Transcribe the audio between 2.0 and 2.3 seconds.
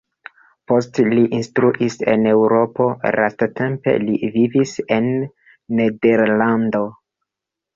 en